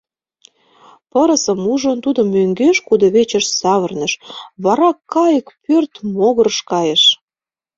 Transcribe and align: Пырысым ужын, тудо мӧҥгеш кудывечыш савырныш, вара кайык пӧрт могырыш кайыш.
Пырысым 1.11 1.59
ужын, 1.73 1.97
тудо 2.05 2.21
мӧҥгеш 2.33 2.77
кудывечыш 2.87 3.45
савырныш, 3.59 4.13
вара 4.63 4.89
кайык 5.13 5.47
пӧрт 5.63 5.93
могырыш 6.15 6.57
кайыш. 6.71 7.03